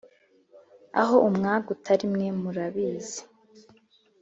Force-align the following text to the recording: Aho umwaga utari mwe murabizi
Aho 1.01 1.15
umwaga 1.29 1.67
utari 1.75 2.05
mwe 2.13 2.27
murabizi 2.41 3.21